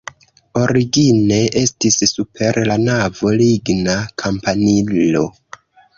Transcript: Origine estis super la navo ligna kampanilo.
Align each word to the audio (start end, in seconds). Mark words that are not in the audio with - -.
Origine 0.59 1.35
estis 1.61 1.99
super 2.13 2.59
la 2.71 2.77
navo 2.87 3.35
ligna 3.43 3.99
kampanilo. 4.23 5.23